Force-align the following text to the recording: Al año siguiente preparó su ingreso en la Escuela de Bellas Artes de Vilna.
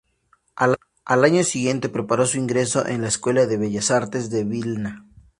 Al 0.55 0.77
año 1.05 1.43
siguiente 1.43 1.87
preparó 1.87 2.25
su 2.25 2.39
ingreso 2.39 2.87
en 2.87 3.03
la 3.03 3.07
Escuela 3.09 3.45
de 3.45 3.57
Bellas 3.57 3.91
Artes 3.91 4.31
de 4.31 4.43
Vilna. 4.43 5.05